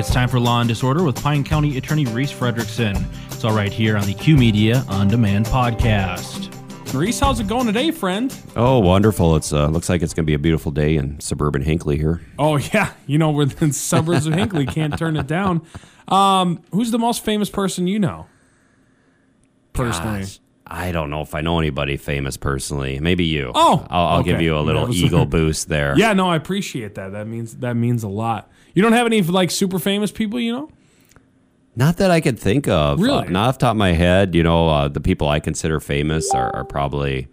It's 0.00 0.10
time 0.10 0.30
for 0.30 0.40
Law 0.40 0.60
and 0.60 0.66
Disorder 0.66 1.02
with 1.02 1.22
Pine 1.22 1.44
County 1.44 1.76
Attorney 1.76 2.06
Reese 2.06 2.32
Fredrickson. 2.32 3.04
It's 3.26 3.44
all 3.44 3.54
right 3.54 3.70
here 3.70 3.98
on 3.98 4.06
the 4.06 4.14
Q 4.14 4.34
Media 4.34 4.82
On 4.88 5.08
Demand 5.08 5.44
podcast. 5.44 6.48
Reese, 6.94 7.20
how's 7.20 7.38
it 7.38 7.46
going 7.46 7.66
today, 7.66 7.90
friend? 7.90 8.34
Oh, 8.56 8.78
wonderful! 8.78 9.36
It's 9.36 9.52
uh, 9.52 9.66
looks 9.68 9.90
like 9.90 10.00
it's 10.00 10.14
going 10.14 10.24
to 10.24 10.26
be 10.26 10.32
a 10.32 10.38
beautiful 10.38 10.72
day 10.72 10.96
in 10.96 11.20
suburban 11.20 11.60
Hinckley 11.60 11.98
here. 11.98 12.22
Oh 12.38 12.56
yeah, 12.56 12.94
you 13.06 13.18
know 13.18 13.30
we're 13.30 13.46
in 13.60 13.72
suburbs 13.72 14.24
of 14.24 14.32
Hinckley. 14.32 14.64
can't 14.64 14.96
turn 14.96 15.18
it 15.18 15.26
down. 15.26 15.60
Um, 16.08 16.62
who's 16.72 16.90
the 16.92 16.98
most 16.98 17.22
famous 17.22 17.50
person 17.50 17.86
you 17.86 17.98
know? 17.98 18.26
Personally, 19.74 20.20
Gosh, 20.20 20.40
I 20.70 20.92
don't 20.92 21.10
know 21.10 21.20
if 21.20 21.34
I 21.34 21.40
know 21.40 21.58
anybody 21.58 21.96
famous 21.96 22.36
personally. 22.36 23.00
Maybe 23.00 23.24
you. 23.24 23.50
Oh, 23.54 23.84
I'll, 23.90 24.06
I'll 24.06 24.22
give 24.22 24.40
you 24.40 24.56
a 24.56 24.60
little 24.60 24.86
was- 24.86 25.02
ego 25.02 25.24
boost 25.26 25.68
there. 25.68 25.94
yeah, 25.96 26.12
no, 26.12 26.28
I 26.30 26.36
appreciate 26.36 26.94
that. 26.94 27.12
That 27.12 27.26
means 27.26 27.56
that 27.56 27.74
means 27.74 28.04
a 28.04 28.08
lot. 28.08 28.50
You 28.74 28.82
don't 28.82 28.92
have 28.92 29.06
any 29.06 29.20
like 29.22 29.50
super 29.50 29.80
famous 29.80 30.12
people, 30.12 30.38
you 30.38 30.52
know? 30.52 30.70
Not 31.74 31.96
that 31.96 32.10
I 32.10 32.20
could 32.20 32.38
think 32.38 32.68
of. 32.68 33.00
Really? 33.00 33.26
Uh, 33.26 33.30
not 33.30 33.48
off 33.48 33.58
the 33.58 33.66
top 33.66 33.70
of 33.72 33.76
my 33.78 33.92
head. 33.92 34.34
You 34.34 34.42
know, 34.42 34.68
uh, 34.68 34.88
the 34.88 35.00
people 35.00 35.28
I 35.28 35.40
consider 35.40 35.80
famous 35.80 36.30
are, 36.32 36.54
are 36.54 36.64
probably 36.64 37.28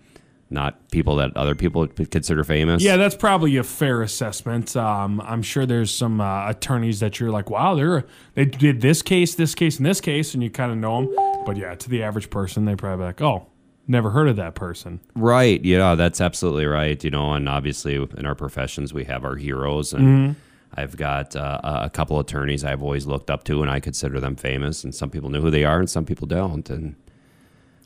not 0.49 0.89
people 0.91 1.15
that 1.17 1.35
other 1.35 1.55
people 1.55 1.87
consider 1.87 2.43
famous. 2.43 2.81
Yeah, 2.81 2.97
that's 2.97 3.15
probably 3.15 3.57
a 3.57 3.63
fair 3.63 4.01
assessment. 4.01 4.75
Um, 4.75 5.19
I'm 5.21 5.41
sure 5.41 5.65
there's 5.65 5.93
some 5.93 6.21
uh, 6.21 6.49
attorneys 6.49 7.01
that 7.01 7.19
you're 7.19 7.31
like, 7.31 7.49
wow, 7.49 7.75
they're 7.75 8.05
they 8.35 8.45
did 8.45 8.81
this 8.81 9.01
case, 9.01 9.35
this 9.35 9.53
case, 9.55 9.77
and 9.77 9.85
this 9.85 9.99
case, 9.99 10.33
and 10.33 10.41
you 10.41 10.49
kind 10.49 10.71
of 10.71 10.77
know 10.77 11.01
them. 11.05 11.36
But 11.47 11.57
yeah, 11.57 11.73
to 11.75 11.89
the 11.89 12.03
average 12.03 12.29
person, 12.29 12.65
they 12.65 12.75
probably 12.75 13.03
be 13.03 13.07
like, 13.07 13.21
oh, 13.21 13.47
never 13.87 14.11
heard 14.11 14.27
of 14.27 14.35
that 14.35 14.53
person. 14.53 14.99
Right. 15.15 15.63
Yeah, 15.63 15.95
that's 15.95 16.21
absolutely 16.21 16.65
right. 16.65 17.01
You 17.03 17.09
know, 17.09 17.33
and 17.33 17.47
obviously 17.49 17.95
in 17.95 18.25
our 18.25 18.35
professions, 18.35 18.93
we 18.93 19.05
have 19.05 19.23
our 19.25 19.35
heroes. 19.35 19.93
And 19.93 20.03
Mm-hmm. 20.03 20.39
I've 20.73 20.97
got 20.97 21.35
uh, 21.35 21.59
a 21.63 21.89
couple 21.89 22.19
attorneys 22.19 22.65
I've 22.65 22.83
always 22.83 23.07
looked 23.07 23.31
up 23.31 23.45
to, 23.45 23.61
and 23.61 23.71
I 23.71 23.79
consider 23.79 24.19
them 24.19 24.35
famous. 24.35 24.83
And 24.83 24.93
some 24.93 25.09
people 25.09 25.29
know 25.29 25.39
who 25.39 25.49
they 25.49 25.63
are, 25.63 25.79
and 25.79 25.89
some 25.89 26.03
people 26.05 26.27
don't. 26.27 26.69
And 26.69 26.95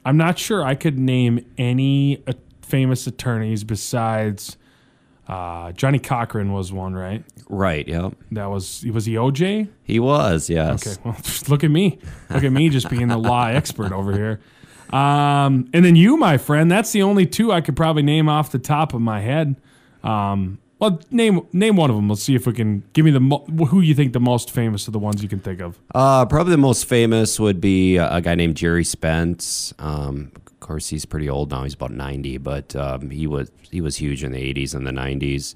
I'm 0.03 0.17
not 0.17 0.39
sure 0.39 0.63
I 0.63 0.73
could 0.73 0.97
name 0.97 1.45
any 1.59 2.23
uh, 2.27 2.33
famous 2.63 3.05
attorneys 3.05 3.63
besides 3.63 4.57
uh, 5.27 5.71
Johnnie 5.73 5.99
Cochran 5.99 6.51
was 6.51 6.71
one, 6.73 6.93
right? 6.93 7.23
right, 7.47 7.87
Yep. 7.87 8.13
That 8.31 8.45
was 8.49 8.83
was 8.85 9.05
he 9.05 9.13
OJ? 9.15 9.67
he 9.83 9.99
was. 9.99 10.49
Yes. 10.49 10.85
Okay, 10.87 11.01
well, 11.03 11.15
just 11.21 11.49
look 11.49 11.63
at 11.63 11.71
me, 11.71 11.99
look 12.29 12.43
at 12.43 12.51
me, 12.51 12.69
just 12.69 12.89
being 12.89 13.07
the 13.07 13.17
law 13.17 13.45
expert 13.59 13.91
over 13.91 14.13
here. 14.13 14.39
Um, 14.91 15.69
and 15.73 15.85
then 15.85 15.95
you, 15.95 16.17
my 16.17 16.37
friend, 16.37 16.69
that's 16.69 16.91
the 16.91 17.01
only 17.03 17.25
two 17.25 17.51
I 17.51 17.61
could 17.61 17.75
probably 17.77 18.03
name 18.03 18.27
off 18.27 18.51
the 18.51 18.59
top 18.59 18.93
of 18.93 18.99
my 19.01 19.21
head. 19.21 19.55
Um, 20.03 20.59
well, 20.79 20.99
name 21.11 21.45
name 21.53 21.75
one 21.75 21.89
of 21.89 21.95
them. 21.95 22.09
Let's 22.09 22.23
see 22.23 22.35
if 22.35 22.47
we 22.47 22.53
can 22.53 22.83
give 22.93 23.05
me 23.05 23.11
the 23.11 23.19
mo- 23.19 23.45
who 23.67 23.81
you 23.81 23.93
think 23.93 24.13
the 24.13 24.19
most 24.19 24.49
famous 24.51 24.87
of 24.87 24.93
the 24.93 24.99
ones 24.99 25.21
you 25.23 25.29
can 25.29 25.39
think 25.39 25.61
of. 25.61 25.77
Uh, 25.93 26.25
probably 26.25 26.51
the 26.51 26.57
most 26.57 26.85
famous 26.85 27.39
would 27.39 27.61
be 27.61 27.97
a, 27.97 28.15
a 28.15 28.21
guy 28.21 28.33
named 28.35 28.57
Gerry 28.57 28.83
Spence. 28.83 29.73
Um, 29.79 30.31
of 30.61 30.67
course, 30.67 30.89
he's 30.89 31.05
pretty 31.05 31.27
old 31.27 31.49
now; 31.51 31.63
he's 31.63 31.73
about 31.73 31.91
ninety, 31.91 32.37
but 32.37 32.75
um, 32.75 33.09
he 33.09 33.25
was 33.25 33.51
he 33.71 33.81
was 33.81 33.97
huge 33.97 34.23
in 34.23 34.31
the 34.31 34.37
eighties 34.39 34.73
and 34.75 34.85
the 34.85 34.91
nineties. 34.91 35.55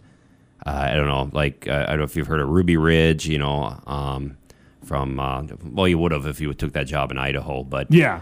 Uh, 0.65 0.87
I 0.91 0.95
don't 0.95 1.07
know, 1.07 1.29
like 1.31 1.67
uh, 1.67 1.83
I 1.87 1.91
don't 1.91 1.99
know 1.99 2.03
if 2.05 2.15
you've 2.15 2.25
heard 2.27 2.39
of 2.41 2.49
Ruby 2.49 2.75
Ridge. 2.75 3.27
You 3.27 3.37
know, 3.37 3.79
um, 3.85 4.35
from 4.83 5.19
uh, 5.19 5.43
well, 5.63 5.87
you 5.87 5.99
would 5.99 6.11
have 6.11 6.25
if 6.25 6.41
you 6.41 6.51
took 6.55 6.73
that 6.73 6.87
job 6.87 7.11
in 7.11 7.19
Idaho, 7.19 7.63
but 7.63 7.91
Yeah, 7.91 8.21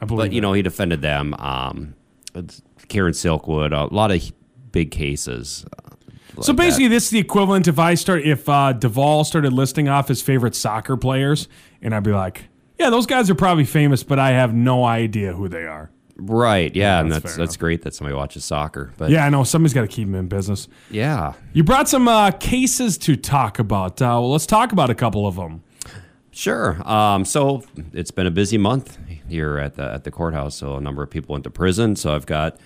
I 0.00 0.04
believe. 0.04 0.28
but 0.30 0.32
you 0.32 0.40
know 0.40 0.52
he 0.52 0.62
defended 0.62 1.02
them. 1.02 1.34
Um, 1.34 1.94
Karen 2.88 3.12
Silkwood, 3.12 3.72
a 3.72 3.92
lot 3.94 4.10
of 4.12 4.22
big 4.72 4.90
cases. 4.92 5.64
uh, 5.76 5.90
So 5.90 6.38
like 6.38 6.46
that. 6.46 6.56
basically, 6.56 6.88
this 6.88 7.04
is 7.04 7.10
the 7.10 7.18
equivalent 7.18 7.66
if 7.66 7.78
I 7.80 7.94
start 7.94 8.22
if 8.24 8.48
uh, 8.48 8.72
Duvall 8.72 9.24
started 9.24 9.52
listing 9.52 9.88
off 9.88 10.06
his 10.08 10.22
favorite 10.22 10.54
soccer 10.54 10.96
players, 10.96 11.48
and 11.82 11.92
I'd 11.94 12.04
be 12.04 12.12
like, 12.12 12.44
"Yeah, 12.78 12.90
those 12.90 13.06
guys 13.06 13.28
are 13.30 13.34
probably 13.34 13.64
famous, 13.64 14.04
but 14.04 14.20
I 14.20 14.30
have 14.30 14.54
no 14.54 14.84
idea 14.84 15.32
who 15.32 15.48
they 15.48 15.66
are." 15.66 15.90
Right? 16.16 16.74
Yeah, 16.74 17.00
and 17.00 17.10
that's 17.10 17.22
that's 17.22 17.36
that's 17.36 17.56
great 17.56 17.82
that 17.82 17.94
somebody 17.94 18.14
watches 18.16 18.44
soccer. 18.44 18.92
But 18.96 19.10
Yeah, 19.10 19.24
I 19.26 19.30
know 19.30 19.44
somebody's 19.44 19.74
got 19.74 19.82
to 19.82 19.88
keep 19.88 20.06
them 20.06 20.14
in 20.14 20.28
business. 20.28 20.68
yeah. 20.90 21.34
You 21.52 21.64
brought 21.64 21.88
some 21.88 22.08
uh, 22.08 22.30
cases 22.32 22.98
to 22.98 23.16
talk 23.16 23.58
about. 23.58 24.00
Uh, 24.02 24.06
well, 24.20 24.32
let's 24.32 24.46
talk 24.46 24.72
about 24.72 24.90
a 24.90 24.94
couple 24.94 25.26
of 25.26 25.36
them. 25.36 25.62
Sure. 26.30 26.82
Um, 26.88 27.24
so 27.24 27.62
it's 27.92 28.10
been 28.10 28.26
a 28.26 28.30
busy 28.30 28.58
month 28.58 28.98
here 29.28 29.58
at 29.58 29.74
the 29.76 29.84
at 29.92 30.04
the 30.04 30.10
courthouse. 30.10 30.56
So 30.56 30.76
a 30.76 30.80
number 30.80 31.02
of 31.02 31.10
people 31.10 31.32
went 31.32 31.44
to 31.44 31.50
prison. 31.50 31.94
So 31.94 32.14
I've 32.14 32.26
got 32.26 32.58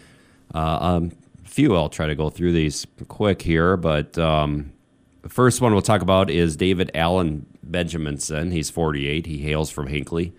uh, 0.54 0.78
um, 0.80 1.12
a 1.44 1.48
few. 1.48 1.76
I'll 1.76 1.90
try 1.90 2.06
to 2.06 2.14
go 2.14 2.30
through 2.30 2.52
these 2.52 2.86
quick 3.08 3.42
here. 3.42 3.76
But 3.76 4.16
um, 4.16 4.72
the 5.20 5.28
first 5.28 5.60
one 5.60 5.72
we'll 5.72 5.82
talk 5.82 6.00
about 6.00 6.30
is 6.30 6.56
David 6.56 6.90
Allen 6.94 7.44
Benjaminson. 7.68 8.52
He's 8.52 8.70
48. 8.70 9.26
He 9.26 9.38
hails 9.38 9.68
from 9.68 9.88
Hinckley, 9.88 10.32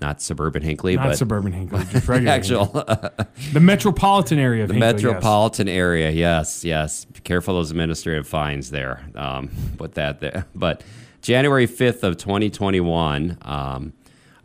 not 0.00 0.22
suburban 0.22 0.62
Hinckley, 0.62 0.96
Not 0.96 1.08
but 1.08 1.16
suburban 1.16 1.52
Hinckley, 1.52 1.84
just 1.90 2.08
regular 2.08 2.32
actual 2.32 2.64
Hinckley. 2.66 3.26
the 3.52 3.60
metropolitan 3.60 4.38
area 4.38 4.62
of 4.62 4.68
the 4.68 4.74
Hinckley, 4.74 4.88
yes. 4.88 5.02
metropolitan 5.02 5.68
area. 5.68 6.10
Yes, 6.10 6.64
yes. 6.64 7.04
Be 7.04 7.20
careful 7.20 7.54
those 7.54 7.70
administrative 7.70 8.26
fines 8.26 8.70
there. 8.70 9.04
Um, 9.14 9.50
put 9.76 9.94
that 9.94 10.20
there. 10.20 10.46
But 10.54 10.82
January 11.22 11.66
fifth 11.66 12.04
of 12.04 12.16
twenty 12.16 12.50
twenty 12.50 12.80
one. 12.80 13.38
Um, 13.42 13.92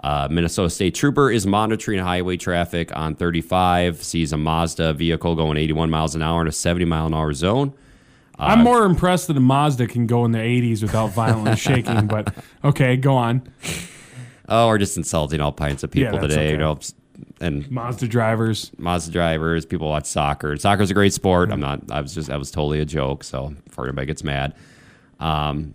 uh, 0.03 0.27
Minnesota 0.29 0.69
State 0.69 0.93
Trooper 0.93 1.31
is 1.31 1.47
monitoring 1.47 1.99
highway 1.99 2.37
traffic 2.37 2.95
on 2.95 3.15
35, 3.15 4.03
sees 4.03 4.31
a 4.33 4.37
Mazda 4.37 4.93
vehicle 4.93 5.33
going 5.33 5.57
81 5.57 5.89
miles 5.89 6.13
an 6.13 6.21
hour 6.21 6.41
in 6.41 6.47
a 6.47 6.51
70 6.51 6.85
mile 6.85 7.07
an 7.07 7.15
hour 7.15 7.33
zone. 7.33 7.73
I'm 8.37 8.61
more 8.63 8.85
impressed 8.85 9.27
that 9.29 9.37
a 9.37 9.39
Mazda 9.39 9.87
can 9.87 10.05
go 10.05 10.23
in 10.25 10.31
the 10.31 10.37
80s 10.37 10.83
without 10.83 11.07
violently 11.07 11.55
shaking. 11.55 12.05
But 12.05 12.35
okay, 12.63 12.97
go 12.97 13.15
on. 13.15 13.51
Oh, 14.47 14.67
we're 14.67 14.77
just 14.77 14.97
insulting 14.97 15.41
all 15.41 15.51
kinds 15.51 15.83
of 15.83 15.91
people 15.91 16.13
that's 16.19 16.33
today. 16.33 16.45
okay. 16.45 16.51
You 16.51 16.57
know, 16.57 16.79
and 17.39 17.69
Mazda 17.71 18.07
drivers. 18.07 18.71
Mazda 18.77 19.11
drivers, 19.11 19.65
people 19.65 19.87
watch 19.87 20.05
soccer. 20.05 20.55
Soccer's 20.57 20.91
a 20.91 20.93
great 20.93 21.13
sport. 21.13 21.51
I'm 21.51 21.59
not. 21.59 21.91
I 21.91 22.01
was 22.01 22.13
just. 22.13 22.29
I 22.29 22.37
was 22.37 22.51
totally 22.51 22.79
a 22.79 22.85
joke. 22.85 23.23
So 23.23 23.53
before 23.65 23.85
anybody 23.85 24.07
gets 24.07 24.23
mad, 24.23 24.53
um, 25.19 25.73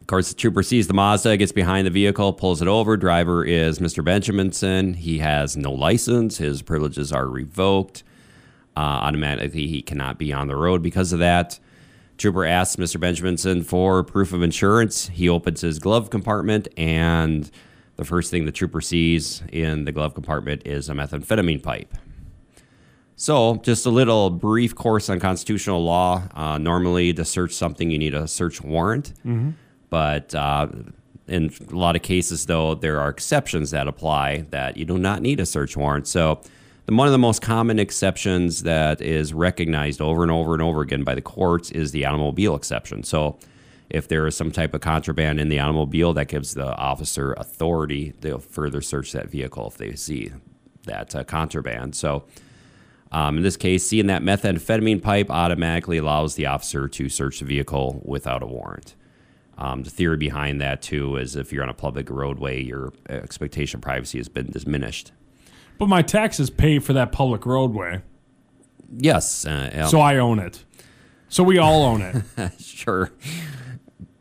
of 0.00 0.06
course, 0.06 0.28
the 0.28 0.34
trooper 0.34 0.62
sees 0.62 0.86
the 0.86 0.94
Mazda, 0.94 1.36
gets 1.36 1.52
behind 1.52 1.86
the 1.86 1.90
vehicle, 1.90 2.32
pulls 2.32 2.62
it 2.62 2.68
over. 2.68 2.96
Driver 2.96 3.44
is 3.44 3.78
Mr. 3.78 4.04
Benjaminson. 4.04 4.96
He 4.96 5.18
has 5.18 5.56
no 5.56 5.72
license. 5.72 6.38
His 6.38 6.62
privileges 6.62 7.12
are 7.12 7.28
revoked. 7.28 8.02
Uh, 8.76 8.80
automatically, 8.80 9.66
he 9.66 9.82
cannot 9.82 10.18
be 10.18 10.32
on 10.32 10.48
the 10.48 10.56
road 10.56 10.82
because 10.82 11.12
of 11.12 11.18
that. 11.18 11.58
Trooper 12.18 12.44
asks 12.44 12.76
Mr. 12.76 13.00
Benjaminson 13.00 13.64
for 13.64 14.02
proof 14.04 14.32
of 14.32 14.42
insurance. 14.42 15.08
He 15.08 15.28
opens 15.28 15.60
his 15.62 15.78
glove 15.78 16.08
compartment, 16.10 16.68
and 16.76 17.50
the 17.96 18.04
first 18.04 18.30
thing 18.30 18.44
the 18.44 18.52
trooper 18.52 18.80
sees 18.80 19.42
in 19.52 19.84
the 19.84 19.92
glove 19.92 20.14
compartment 20.14 20.62
is 20.66 20.88
a 20.88 20.92
methamphetamine 20.92 21.62
pipe. 21.62 21.94
So, 23.18 23.56
just 23.56 23.86
a 23.86 23.90
little 23.90 24.28
brief 24.28 24.74
course 24.74 25.08
on 25.08 25.20
constitutional 25.20 25.82
law. 25.82 26.22
Uh, 26.34 26.58
normally, 26.58 27.14
to 27.14 27.24
search 27.24 27.52
something, 27.52 27.90
you 27.90 27.98
need 27.98 28.14
a 28.14 28.28
search 28.28 28.60
warrant. 28.60 29.14
But 29.88 30.34
uh, 30.34 30.68
in 31.26 31.50
a 31.70 31.74
lot 31.74 31.96
of 31.96 32.02
cases, 32.02 32.44
though, 32.44 32.74
there 32.74 33.00
are 33.00 33.08
exceptions 33.08 33.70
that 33.70 33.88
apply 33.88 34.44
that 34.50 34.76
you 34.76 34.84
do 34.84 34.98
not 34.98 35.22
need 35.22 35.40
a 35.40 35.46
search 35.46 35.78
warrant. 35.78 36.06
So, 36.06 36.42
the, 36.84 36.94
one 36.94 37.08
of 37.08 37.12
the 37.12 37.18
most 37.18 37.40
common 37.40 37.78
exceptions 37.78 38.64
that 38.64 39.00
is 39.00 39.32
recognized 39.32 40.02
over 40.02 40.22
and 40.22 40.30
over 40.30 40.52
and 40.52 40.62
over 40.62 40.82
again 40.82 41.02
by 41.02 41.14
the 41.14 41.22
courts 41.22 41.70
is 41.70 41.92
the 41.92 42.04
automobile 42.04 42.54
exception. 42.54 43.02
So, 43.02 43.38
if 43.90 44.08
there 44.08 44.26
is 44.26 44.36
some 44.36 44.50
type 44.50 44.74
of 44.74 44.80
contraband 44.80 45.40
in 45.40 45.48
the 45.48 45.58
automobile, 45.58 46.12
that 46.14 46.28
gives 46.28 46.54
the 46.54 46.74
officer 46.76 47.32
authority 47.34 48.12
They'll 48.20 48.38
further 48.38 48.80
search 48.80 49.12
that 49.12 49.30
vehicle 49.30 49.68
if 49.68 49.76
they 49.76 49.94
see 49.94 50.32
that 50.84 51.14
uh, 51.14 51.24
contraband. 51.24 51.94
So, 51.94 52.24
um, 53.12 53.36
in 53.36 53.42
this 53.42 53.56
case, 53.56 53.86
seeing 53.86 54.08
that 54.08 54.22
methamphetamine 54.22 55.02
pipe 55.02 55.30
automatically 55.30 55.98
allows 55.98 56.34
the 56.34 56.46
officer 56.46 56.88
to 56.88 57.08
search 57.08 57.38
the 57.38 57.44
vehicle 57.44 58.02
without 58.04 58.42
a 58.42 58.46
warrant. 58.46 58.94
Um, 59.58 59.84
the 59.84 59.90
theory 59.90 60.16
behind 60.16 60.60
that, 60.60 60.82
too, 60.82 61.16
is 61.16 61.36
if 61.36 61.52
you're 61.52 61.62
on 61.62 61.68
a 61.68 61.74
public 61.74 62.10
roadway, 62.10 62.62
your 62.62 62.92
expectation 63.08 63.78
of 63.78 63.82
privacy 63.82 64.18
has 64.18 64.28
been 64.28 64.50
diminished. 64.50 65.12
But 65.78 65.88
my 65.88 66.02
taxes 66.02 66.50
pay 66.50 66.78
for 66.78 66.92
that 66.92 67.12
public 67.12 67.46
roadway, 67.46 68.02
Yes. 68.94 69.44
Uh, 69.46 69.88
so 69.88 70.00
I 70.00 70.16
own 70.16 70.38
it. 70.38 70.64
So 71.28 71.42
we 71.42 71.58
all 71.58 71.84
own 71.84 72.02
it. 72.02 72.52
sure. 72.60 73.10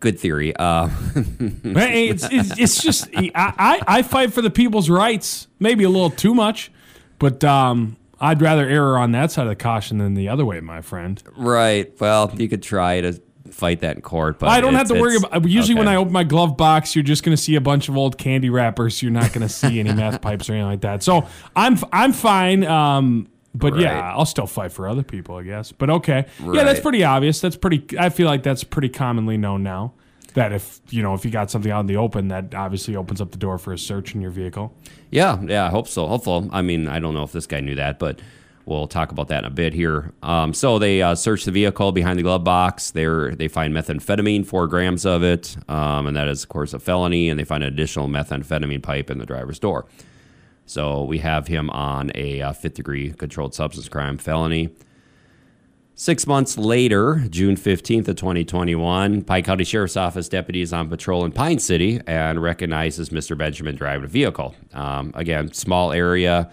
Good 0.06 0.20
theory. 0.20 0.56
Uh, 0.56 0.88
Hey, 1.64 2.10
it's, 2.10 2.28
it's, 2.32 2.60
it's 2.60 2.84
just 2.84 3.10
I, 3.16 3.32
I 3.36 3.82
I 3.88 4.02
fight 4.04 4.32
for 4.34 4.44
the 4.44 4.52
people's 4.52 4.88
rights. 4.88 5.48
Maybe 5.60 5.84
a 5.84 5.90
little 5.90 6.12
too 6.12 6.36
much, 6.36 6.72
but 7.18 7.44
um, 7.44 7.98
I'd 8.20 8.40
rather 8.40 8.70
err 8.70 9.00
on 9.00 9.14
that 9.14 9.32
side 9.32 9.48
of 9.48 9.50
the 9.50 9.56
caution 9.56 9.98
than 9.98 10.14
the 10.14 10.30
other 10.30 10.46
way, 10.46 10.60
my 10.60 10.82
friend. 10.82 11.24
right. 11.36 11.92
Well, 12.00 12.32
you 12.38 12.48
could 12.48 12.62
try 12.62 13.02
to 13.02 13.20
fight 13.50 13.80
that 13.80 13.96
in 13.96 14.04
court, 14.04 14.38
but 14.38 14.50
I 14.50 14.62
don't 14.62 14.76
have 14.76 14.90
to 14.90 15.02
worry 15.02 15.18
about. 15.18 15.50
Usually, 15.50 15.74
when. 15.74 15.88
I 15.88 15.96
open 15.96 16.14
my 16.14 16.24
glove 16.24 16.56
box, 16.56 16.96
you're 16.96 17.02
just 17.04 17.24
going 17.24 17.36
to 17.36 17.42
see 17.42 17.56
a 17.56 17.62
bunch 17.62 17.90
of 17.90 17.98
old 17.98 18.20
candy 18.20 18.52
wrappers. 18.52 19.02
You're 19.02 19.12
not 19.12 19.34
going 19.34 19.42
to 19.42 19.50
see 19.50 19.80
any 19.80 19.92
meth 19.92 20.22
pipes 20.22 20.48
or 20.50 20.54
anything 20.54 20.68
like 20.70 20.82
that. 20.82 21.02
So 21.02 21.28
I'm 21.56 21.80
I'm 21.92 22.14
fine. 22.14 22.64
Um, 22.64 23.28
but 23.58 23.78
yeah, 23.80 24.14
I'll 24.16 24.26
still 24.26 24.48
fight 24.48 24.72
for 24.72 24.88
other 24.88 25.04
people, 25.04 25.36
I 25.36 25.44
guess. 25.44 25.72
But 25.72 25.90
okay, 25.90 26.26
yeah, 26.40 26.64
that's 26.64 26.80
pretty 26.80 27.04
obvious. 27.04 27.40
That's 27.42 27.56
pretty. 27.56 27.98
I 27.98 28.10
feel 28.10 28.28
like 28.28 28.44
that's 28.44 28.64
pretty 28.64 28.90
commonly 28.90 29.38
known 29.38 29.64
now. 29.64 29.94
that 30.36 30.52
if 30.52 30.82
you 30.90 31.02
know 31.02 31.14
if 31.14 31.24
you 31.26 31.32
got 31.32 31.50
something 31.50 31.72
out 31.72 31.80
in 31.82 31.86
the 31.88 31.96
open, 31.98 32.28
that 32.28 32.54
obviously 32.54 32.96
opens 32.96 33.22
up 33.22 33.32
the 33.32 33.38
door 33.38 33.58
for 33.58 33.74
a 33.74 33.78
search 33.78 34.14
in 34.14 34.22
your 34.22 34.32
vehicle. 34.32 34.74
Yeah, 35.10 35.42
yeah, 35.42 35.66
I 35.66 35.70
hope 35.70 35.88
so. 35.88 36.08
Hopeful. 36.08 36.50
I 36.52 36.62
mean, 36.62 36.88
I 36.88 37.00
don't 37.00 37.14
know 37.14 37.24
if 37.24 37.32
this 37.32 37.48
guy 37.48 37.62
knew 37.62 37.76
that, 37.76 38.00
but 38.00 38.20
we'll 38.66 38.88
talk 38.88 39.12
about 39.12 39.28
that 39.30 39.40
in 39.40 39.46
a 39.46 39.50
bit 39.52 39.74
here. 39.74 40.12
Um, 40.24 40.54
so 40.54 40.78
they 40.80 41.02
uh, 41.02 41.16
search 41.16 41.46
the 41.46 41.52
vehicle 41.52 41.92
behind 41.92 42.20
the 42.20 42.24
glove 42.24 42.44
box. 42.44 42.92
They 42.92 43.06
they 43.36 43.48
find 43.48 43.74
methamphetamine, 43.74 44.46
four 44.46 44.68
grams 44.68 45.06
of 45.06 45.24
it, 45.24 45.56
um, 45.70 46.08
and 46.08 46.18
that 46.18 46.28
is 46.28 46.44
of 46.44 46.50
course 46.50 46.74
a 46.74 46.80
felony. 46.80 47.30
And 47.30 47.40
they 47.40 47.46
find 47.46 47.64
an 47.64 47.72
additional 47.72 48.08
methamphetamine 48.10 48.84
pipe 48.84 49.10
in 49.10 49.20
the 49.20 49.26
driver's 49.26 49.60
door. 49.60 49.86
So 50.66 51.04
we 51.04 51.20
have 51.20 51.48
him 51.48 51.70
on 51.70 52.12
a 52.16 52.42
uh, 52.42 52.54
fifth 52.54 52.76
degree 52.76 53.12
controlled 53.12 53.54
substance 53.54 53.88
crime 53.88 54.18
felony. 54.18 54.70
Six 55.98 56.28
months 56.28 56.58
later, 56.58 57.24
June 57.30 57.56
15th 57.56 58.10
of 58.10 58.18
2021, 58.18 59.22
Pine 59.22 59.44
County 59.44 59.64
Sheriff's 59.64 59.96
Office 59.96 60.28
deputies 60.28 60.74
on 60.74 60.90
patrol 60.90 61.24
in 61.24 61.32
Pine 61.32 61.58
City 61.58 62.02
and 62.06 62.42
recognizes 62.42 63.12
Mr. 63.12 63.38
Benjamin 63.38 63.78
driving 63.78 64.04
a 64.04 64.08
vehicle. 64.08 64.56
Um, 64.74 65.14
again, 65.16 65.54
small 65.54 65.94
area. 65.94 66.52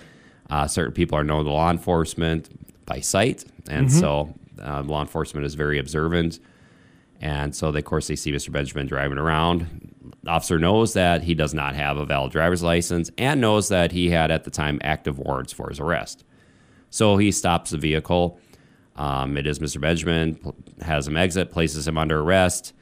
Uh, 0.48 0.68
certain 0.68 0.92
people 0.92 1.18
are 1.18 1.24
known 1.24 1.44
to 1.44 1.50
law 1.50 1.70
enforcement 1.70 2.50
by 2.86 3.00
sight, 3.00 3.44
and 3.68 3.90
so 3.90 4.32
uh, 4.62 4.82
law 4.82 5.00
enforcement 5.00 5.44
is 5.44 5.54
very 5.54 5.78
observant. 5.80 6.38
And 7.20 7.54
so, 7.54 7.72
they, 7.72 7.80
of 7.80 7.84
course, 7.84 8.08
they 8.08 8.16
see 8.16 8.32
Mr. 8.32 8.52
Benjamin 8.52 8.86
driving 8.86 9.18
around. 9.18 9.91
Officer 10.26 10.58
knows 10.58 10.92
that 10.92 11.22
he 11.22 11.34
does 11.34 11.52
not 11.52 11.74
have 11.74 11.96
a 11.96 12.06
valid 12.06 12.32
driver's 12.32 12.62
license 12.62 13.10
and 13.18 13.40
knows 13.40 13.68
that 13.68 13.92
he 13.92 14.10
had 14.10 14.30
at 14.30 14.44
the 14.44 14.50
time 14.50 14.78
active 14.82 15.18
warrants 15.18 15.52
for 15.52 15.68
his 15.68 15.80
arrest. 15.80 16.24
So 16.90 17.16
he 17.16 17.32
stops 17.32 17.70
the 17.70 17.78
vehicle. 17.78 18.38
Um, 18.94 19.36
it 19.36 19.46
is 19.46 19.58
Mr. 19.58 19.80
Benjamin, 19.80 20.38
has 20.82 21.08
him 21.08 21.16
exit, 21.16 21.50
places 21.50 21.88
him 21.88 21.98
under 21.98 22.20
arrest. 22.20 22.72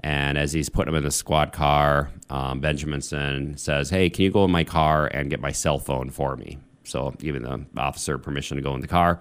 And 0.00 0.36
as 0.36 0.52
he's 0.52 0.68
putting 0.68 0.92
him 0.92 0.98
in 0.98 1.04
the 1.04 1.10
squad 1.10 1.52
car, 1.52 2.10
um, 2.28 2.60
Benjaminson 2.60 3.58
says, 3.58 3.88
Hey, 3.90 4.10
can 4.10 4.24
you 4.24 4.30
go 4.30 4.44
in 4.44 4.50
my 4.50 4.62
car 4.62 5.06
and 5.06 5.30
get 5.30 5.40
my 5.40 5.50
cell 5.50 5.78
phone 5.78 6.10
for 6.10 6.36
me? 6.36 6.58
So, 6.84 7.14
giving 7.18 7.42
the 7.42 7.64
officer 7.78 8.18
permission 8.18 8.58
to 8.58 8.62
go 8.62 8.74
in 8.74 8.82
the 8.82 8.86
car. 8.86 9.20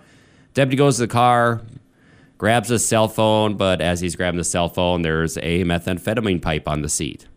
Deputy 0.54 0.76
goes 0.76 0.98
to 0.98 1.04
the 1.04 1.08
car, 1.08 1.62
grabs 2.38 2.68
his 2.68 2.86
cell 2.86 3.08
phone, 3.08 3.56
but 3.56 3.80
as 3.80 4.02
he's 4.02 4.18
grabbing 4.18 4.38
the 4.38 4.44
cell 4.44 4.68
phone, 4.68 5.02
there's 5.02 5.38
a 5.38 5.64
methamphetamine 5.64 6.42
pipe 6.42 6.68
on 6.68 6.82
the 6.82 6.90
seat. 6.90 7.28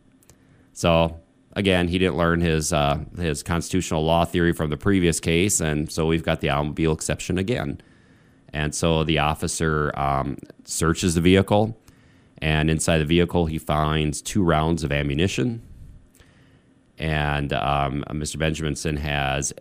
So 0.77 1.19
again, 1.55 1.89
he 1.89 1.97
didn't 1.97 2.19
learn 2.19 2.43
his 2.43 2.71
uh, 2.71 2.99
his 3.17 3.43
constitutional 3.43 4.05
law 4.05 4.27
theory 4.27 4.53
from 4.53 4.69
the 4.69 4.77
previous 4.77 5.21
case, 5.21 5.59
and 5.59 5.91
so 5.91 6.07
we've 6.07 6.23
got 6.23 6.43
the 6.43 6.51
automobile 6.51 6.93
exception 6.93 7.39
again. 7.39 7.81
And 8.53 8.75
so 8.75 9.03
the 9.03 9.19
officer 9.19 9.99
um, 9.99 10.37
searches 10.65 11.15
the 11.15 11.23
vehicle, 11.23 11.81
and 12.43 12.69
inside 12.69 12.99
the 12.99 13.07
vehicle 13.07 13.47
he 13.47 13.57
finds 13.57 14.21
two 14.21 14.45
rounds 14.45 14.85
of 14.85 14.93
ammunition. 14.93 15.63
And 16.99 17.55
um, 17.55 18.05
Mr. 18.11 18.37
Benjaminson 18.37 18.99
has 18.99 19.55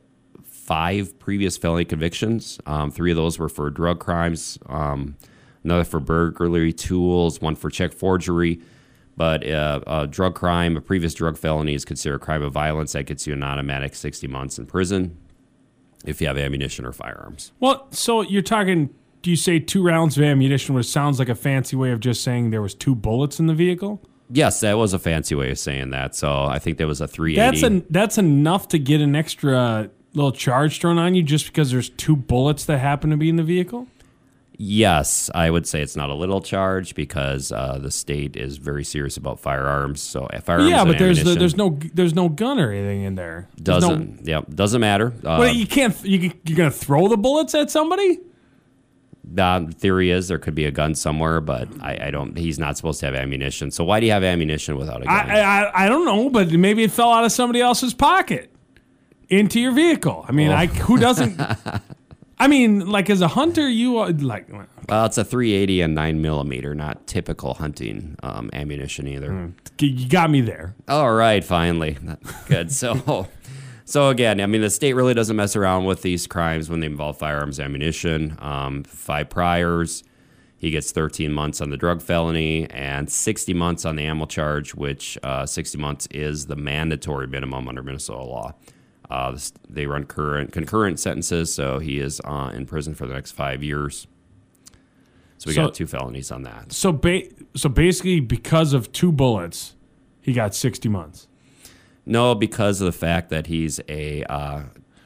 five 0.43 1.17
previous 1.17 1.55
felony 1.55 1.85
convictions. 1.85 2.59
Um, 2.65 2.91
three 2.91 3.11
of 3.11 3.15
those 3.15 3.39
were 3.39 3.49
for 3.49 3.69
drug 3.69 4.01
crimes, 4.01 4.59
um, 4.65 5.15
another 5.63 5.85
for 5.85 6.01
burglary 6.01 6.73
tools, 6.73 7.39
one 7.39 7.55
for 7.55 7.69
check 7.69 7.93
forgery. 7.93 8.59
But 9.17 9.47
uh, 9.47 9.79
a 9.87 10.07
drug 10.07 10.35
crime, 10.35 10.75
a 10.75 10.81
previous 10.81 11.13
drug 11.13 11.37
felony, 11.37 11.73
is 11.73 11.85
considered 11.85 12.15
a 12.15 12.19
crime 12.19 12.43
of 12.43 12.51
violence. 12.51 12.93
That 12.93 13.03
gets 13.03 13.25
you 13.25 13.33
an 13.33 13.43
automatic 13.43 13.95
60 13.95 14.27
months 14.27 14.59
in 14.59 14.65
prison 14.65 15.17
if 16.05 16.21
you 16.21 16.27
have 16.27 16.37
ammunition 16.37 16.85
or 16.85 16.91
firearms. 16.91 17.51
Well, 17.59 17.87
so 17.91 18.21
you're 18.21 18.41
talking. 18.41 18.93
Do 19.21 19.31
you 19.31 19.37
say 19.37 19.57
two 19.57 19.83
rounds 19.83 20.17
of 20.17 20.23
ammunition, 20.23 20.75
which 20.75 20.85
sounds 20.85 21.17
like 21.17 21.29
a 21.29 21.35
fancy 21.35 21.75
way 21.75 21.91
of 21.91 21.99
just 21.99 22.23
saying 22.23 22.51
there 22.51 22.61
was 22.61 22.75
two 22.75 22.93
bullets 22.93 23.39
in 23.39 23.47
the 23.47 23.55
vehicle? 23.55 23.99
Yes, 24.29 24.59
that 24.59 24.77
was 24.77 24.93
a 24.93 24.99
fancy 24.99 25.33
way 25.33 25.51
of 25.51 25.57
saying 25.57 25.91
that. 25.91 26.15
So 26.15 26.43
I 26.43 26.59
think 26.59 26.77
there 26.77 26.87
was 26.87 27.01
a 27.01 27.07
380. 27.07 27.35
That's 27.35 27.63
an 27.63 27.85
that's 27.89 28.17
enough 28.17 28.67
to 28.69 28.79
get 28.79 29.01
an 29.01 29.15
extra 29.15 29.89
little 30.13 30.31
charge 30.31 30.79
thrown 30.79 30.97
on 30.97 31.15
you 31.15 31.23
just 31.23 31.47
because 31.47 31.71
there's 31.71 31.89
two 31.89 32.15
bullets 32.15 32.65
that 32.65 32.79
happen 32.79 33.09
to 33.09 33.17
be 33.17 33.29
in 33.29 33.35
the 33.35 33.43
vehicle. 33.43 33.87
Yes, 34.57 35.29
I 35.35 35.49
would 35.49 35.67
say 35.67 35.81
it's 35.81 35.95
not 35.95 36.09
a 36.09 36.13
little 36.13 36.41
charge 36.41 36.95
because 36.95 37.51
uh, 37.51 37.77
the 37.81 37.91
state 37.91 38.35
is 38.37 38.57
very 38.57 38.83
serious 38.83 39.17
about 39.17 39.39
firearms. 39.39 40.01
So 40.01 40.27
firearms, 40.43 40.69
yeah, 40.69 40.85
but 40.85 40.97
there's 40.97 41.23
the, 41.23 41.35
there's 41.35 41.57
no 41.57 41.77
there's 41.93 42.13
no 42.13 42.29
gun 42.29 42.59
or 42.59 42.71
anything 42.71 43.03
in 43.03 43.15
there. 43.15 43.49
There's 43.57 43.81
doesn't 43.83 44.21
yeah 44.25 44.41
doesn't 44.53 44.79
matter. 44.81 45.07
Uh, 45.23 45.37
Well, 45.39 45.53
you 45.53 45.67
can't. 45.67 45.95
You, 46.05 46.31
you're 46.45 46.57
gonna 46.57 46.71
throw 46.71 47.07
the 47.07 47.17
bullets 47.17 47.53
at 47.55 47.69
somebody? 47.69 48.19
the 49.27 49.73
theory 49.79 50.11
is 50.11 50.27
there 50.27 50.37
could 50.37 50.53
be 50.55 50.65
a 50.65 50.71
gun 50.71 50.93
somewhere, 50.93 51.41
but 51.41 51.67
I, 51.81 52.07
I 52.07 52.11
don't. 52.11 52.37
He's 52.37 52.59
not 52.59 52.77
supposed 52.77 52.99
to 52.99 53.07
have 53.07 53.15
ammunition. 53.15 53.71
So 53.71 53.83
why 53.83 53.99
do 53.99 54.05
you 54.05 54.11
have 54.11 54.23
ammunition 54.23 54.77
without 54.77 55.01
a 55.01 55.05
gun? 55.05 55.13
I, 55.31 55.39
I 55.41 55.85
I 55.85 55.89
don't 55.89 56.05
know, 56.05 56.29
but 56.29 56.51
maybe 56.51 56.83
it 56.83 56.91
fell 56.91 57.11
out 57.11 57.25
of 57.25 57.31
somebody 57.31 57.59
else's 57.59 57.93
pocket 57.93 58.51
into 59.27 59.59
your 59.59 59.71
vehicle. 59.71 60.23
I 60.27 60.31
mean, 60.31 60.51
Oh. 60.51 60.55
I 60.55 60.67
who 60.67 60.97
doesn't? 60.97 61.41
I 62.37 62.47
mean, 62.47 62.87
like 62.87 63.09
as 63.09 63.21
a 63.21 63.29
hunter, 63.29 63.67
you 63.67 63.97
are 63.97 64.11
like. 64.11 64.47
well, 64.89 65.05
it's 65.05 65.17
a 65.17 65.23
380 65.23 65.81
and 65.81 65.95
nine 65.95 66.21
millimeter, 66.21 66.75
not 66.75 67.07
typical 67.07 67.53
hunting 67.55 68.17
um, 68.23 68.49
ammunition 68.53 69.07
either. 69.07 69.31
Hmm. 69.31 69.49
You 69.79 70.09
got 70.09 70.29
me 70.29 70.41
there. 70.41 70.75
All 70.87 71.13
right, 71.13 71.43
finally. 71.43 71.97
Good. 72.47 72.71
So, 72.71 73.27
so 73.85 74.09
again, 74.09 74.41
I 74.41 74.47
mean, 74.47 74.61
the 74.61 74.69
state 74.69 74.93
really 74.93 75.13
doesn't 75.13 75.35
mess 75.35 75.55
around 75.55 75.85
with 75.85 76.01
these 76.01 76.27
crimes 76.27 76.69
when 76.69 76.81
they 76.81 76.87
involve 76.87 77.17
firearms, 77.17 77.59
ammunition. 77.59 78.37
Um, 78.39 78.83
five 78.83 79.29
priors. 79.29 80.03
He 80.57 80.71
gets 80.71 80.91
13 80.91 81.31
months 81.31 81.61
on 81.61 81.69
the 81.69 81.77
drug 81.77 82.01
felony 82.01 82.69
and 82.71 83.09
60 83.11 83.53
months 83.53 83.85
on 83.85 83.97
the 83.97 84.03
ammo 84.03 84.25
charge, 84.25 84.73
which 84.73 85.17
uh, 85.21 85.45
60 85.45 85.77
months 85.77 86.07
is 86.11 86.47
the 86.47 86.55
mandatory 86.55 87.27
minimum 87.27 87.67
under 87.67 87.83
Minnesota 87.83 88.23
law. 88.23 88.55
Uh, 89.09 89.37
they 89.69 89.85
run 89.85 90.03
current 90.05 90.51
concurrent 90.51 90.99
sentences, 90.99 91.53
so 91.53 91.79
he 91.79 91.99
is 91.99 92.19
uh, 92.25 92.51
in 92.53 92.65
prison 92.65 92.93
for 92.95 93.05
the 93.05 93.13
next 93.13 93.31
five 93.33 93.63
years. 93.63 94.07
So 95.37 95.47
we 95.49 95.53
So- 95.53 95.65
got 95.65 95.73
two 95.73 95.85
felonies 95.87 96.31
on 96.31 96.43
that. 96.43 96.71
So 96.71 96.91
ba- 96.91 97.23
so 97.55 97.69
basically, 97.69 98.19
because 98.19 98.73
of 98.73 98.91
two 98.91 99.11
bullets, 99.11 99.75
he 100.21 100.33
got 100.33 100.55
sixty 100.55 100.89
months. 100.89 101.27
No, 102.05 102.35
because 102.35 102.81
of 102.81 102.85
the 102.85 102.91
fact 102.91 103.29
that 103.29 103.47
he's 103.47 103.79
a 103.89 104.23
uh, 104.23 104.61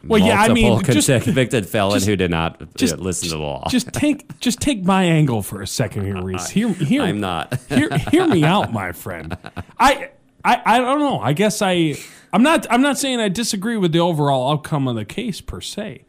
Well, 0.06 0.22
yeah, 0.22 0.42
I 0.42 0.50
mean, 0.54 0.70
multiple 0.70 0.94
just- 1.02 1.24
convicted 1.24 1.66
felon 1.66 1.96
just- 1.96 2.08
who 2.08 2.16
did 2.16 2.30
not 2.32 2.62
uh, 2.62 2.66
just- 2.78 3.00
listen 3.00 3.30
to 3.30 3.36
the 3.36 3.42
law. 3.42 3.68
Just 3.70 3.92
take 3.92 4.40
just 4.40 4.60
take 4.62 4.84
my 4.86 5.04
angle 5.04 5.42
for 5.42 5.62
a 5.62 5.68
second 5.68 6.06
here, 6.06 6.22
Reese. 6.22 6.50
Hear 6.50 6.70
hear 6.70 7.02
I'm 7.10 7.20
not. 7.20 7.60
hear, 7.70 7.90
hear 8.12 8.28
me 8.28 8.44
out, 8.54 8.72
my 8.72 8.92
friend. 8.94 9.36
I, 9.80 10.12
I 10.44 10.62
I 10.66 10.78
don't 10.80 11.00
know. 11.00 11.20
I 11.20 11.34
guess 11.34 11.62
I 11.62 11.96
I'm 12.32 12.44
not 12.44 12.66
I'm 12.70 12.82
not 12.82 12.98
saying 12.98 13.20
I 13.20 13.30
disagree 13.30 13.78
with 13.78 13.92
the 13.92 14.00
overall 14.00 14.52
outcome 14.52 14.88
of 14.88 14.96
the 14.96 15.06
case 15.06 15.42
per 15.42 15.62
se, 15.62 16.04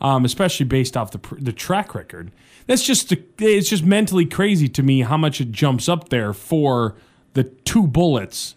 um, 0.00 0.24
especially 0.24 0.66
based 0.66 0.96
off 0.96 1.10
the 1.10 1.20
the 1.38 1.52
track 1.52 1.94
record. 1.94 2.30
That's 2.66 2.82
just 2.82 3.12
it's 3.38 3.68
just 3.68 3.84
mentally 3.84 4.24
crazy 4.26 4.68
to 4.68 4.82
me 4.82 5.02
how 5.02 5.16
much 5.16 5.40
it 5.40 5.50
jumps 5.52 5.88
up 5.88 6.08
there 6.08 6.32
for 6.32 6.94
the 7.34 7.44
two 7.44 7.86
bullets. 7.86 8.54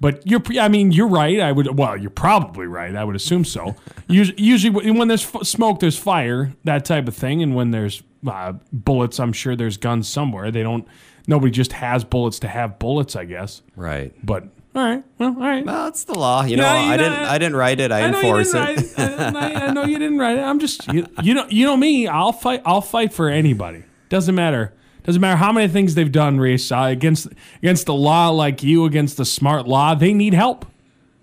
But 0.00 0.24
you're, 0.24 0.40
I 0.60 0.68
mean, 0.68 0.92
you're 0.92 1.08
right. 1.08 1.40
I 1.40 1.50
would, 1.50 1.76
well, 1.76 1.96
you're 1.96 2.08
probably 2.10 2.68
right. 2.68 2.94
I 2.94 3.02
would 3.02 3.16
assume 3.16 3.44
so. 3.44 3.74
Usually, 4.08 4.40
usually 4.40 4.90
when 4.92 5.08
there's 5.08 5.24
f- 5.34 5.44
smoke, 5.44 5.80
there's 5.80 5.98
fire, 5.98 6.52
that 6.62 6.84
type 6.84 7.08
of 7.08 7.16
thing. 7.16 7.42
And 7.42 7.56
when 7.56 7.72
there's 7.72 8.04
uh, 8.24 8.52
bullets, 8.72 9.18
I'm 9.18 9.32
sure 9.32 9.56
there's 9.56 9.76
guns 9.76 10.08
somewhere. 10.08 10.52
They 10.52 10.62
don't, 10.62 10.86
nobody 11.26 11.50
just 11.50 11.72
has 11.72 12.04
bullets 12.04 12.38
to 12.40 12.48
have 12.48 12.78
bullets, 12.78 13.16
I 13.16 13.24
guess. 13.24 13.62
right. 13.74 14.14
But, 14.24 14.44
all 14.78 14.84
right. 14.84 15.04
Well, 15.18 15.28
all 15.30 15.34
right. 15.40 15.64
Well, 15.66 15.88
it's 15.88 16.04
the 16.04 16.14
law. 16.18 16.42
You 16.44 16.56
know, 16.56 16.62
you 16.62 16.68
I 16.92 16.96
know, 16.96 17.02
didn't. 17.02 17.18
I 17.24 17.38
didn't 17.38 17.56
write 17.56 17.80
it. 17.80 17.90
I, 17.92 18.00
I 18.00 18.08
enforce 18.08 18.54
it. 18.54 18.58
write. 18.58 18.98
I, 19.36 19.66
I- 19.66 19.72
know 19.72 19.84
you 19.84 19.98
didn't 19.98 20.18
write 20.18 20.38
it. 20.38 20.42
I'm 20.42 20.58
just, 20.60 20.86
you, 20.92 21.06
you 21.22 21.34
know, 21.34 21.46
you 21.48 21.66
know 21.66 21.76
me. 21.76 22.06
I'll 22.06 22.32
fight. 22.32 22.62
I'll 22.64 22.80
fight 22.80 23.12
for 23.12 23.28
anybody. 23.28 23.84
Doesn't 24.08 24.34
matter. 24.34 24.72
Doesn't 25.04 25.20
matter 25.20 25.36
how 25.36 25.52
many 25.52 25.68
things 25.68 25.94
they've 25.94 26.12
done, 26.12 26.38
Reese, 26.38 26.70
uh, 26.70 26.82
against 26.90 27.28
against 27.62 27.86
the 27.86 27.94
law, 27.94 28.28
like 28.28 28.62
you, 28.62 28.84
against 28.84 29.16
the 29.16 29.24
smart 29.24 29.66
law. 29.66 29.94
They 29.94 30.12
need 30.12 30.34
help. 30.34 30.66